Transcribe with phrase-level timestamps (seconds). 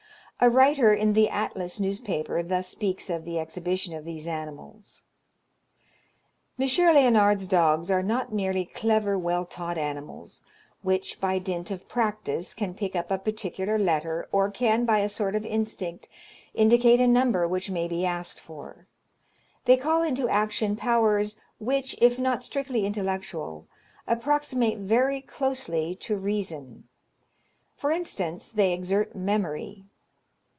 [0.43, 5.03] A writer in the "Atlas" newspaper thus speaks of the exhibition of these animals:
[6.59, 6.65] M.
[6.67, 10.41] Léonard's dogs are not merely clever, well taught animals,
[10.81, 15.09] which, by dint of practice, can pick up a particular letter, or can, by a
[15.09, 16.09] sort of instinct,
[16.55, 18.87] indicate a number which may be asked for;
[19.65, 23.67] they call into action powers which, if not strictly intellectual,
[24.07, 26.87] approximate very closely to reason.
[27.77, 29.85] For instance, they exert memory.